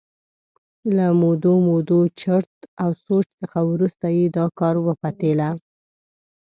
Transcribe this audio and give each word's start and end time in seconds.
له 0.95 1.05
مودو 1.21 1.53
مودو 1.67 1.99
چرت 2.21 2.51
او 2.83 2.89
سوچ 3.05 3.27
څخه 3.41 3.59
وروسته 3.71 4.05
یې 4.17 4.25
دا 4.37 4.45
کار 4.59 4.75
وپتېله. 4.87 5.49